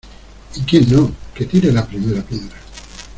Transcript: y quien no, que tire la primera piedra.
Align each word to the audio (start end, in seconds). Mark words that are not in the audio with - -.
y 0.55 0.63
quien 0.63 0.89
no, 0.91 1.11
que 1.35 1.45
tire 1.45 1.71
la 1.71 1.85
primera 1.85 2.23
piedra. 2.23 2.57